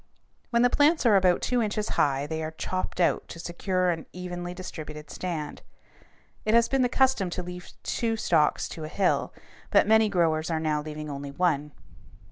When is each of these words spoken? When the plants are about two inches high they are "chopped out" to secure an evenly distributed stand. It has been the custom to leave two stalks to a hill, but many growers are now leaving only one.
When 0.49 0.63
the 0.63 0.69
plants 0.71 1.05
are 1.05 1.15
about 1.15 1.43
two 1.43 1.61
inches 1.61 1.89
high 1.89 2.25
they 2.25 2.41
are 2.41 2.49
"chopped 2.49 2.99
out" 2.99 3.27
to 3.27 3.37
secure 3.39 3.91
an 3.91 4.07
evenly 4.11 4.55
distributed 4.55 5.11
stand. 5.11 5.61
It 6.43 6.55
has 6.55 6.67
been 6.67 6.81
the 6.81 6.89
custom 6.89 7.29
to 7.29 7.43
leave 7.43 7.69
two 7.83 8.15
stalks 8.17 8.67
to 8.69 8.83
a 8.83 8.87
hill, 8.87 9.31
but 9.69 9.85
many 9.85 10.09
growers 10.09 10.49
are 10.49 10.59
now 10.59 10.81
leaving 10.81 11.07
only 11.07 11.29
one. 11.29 11.71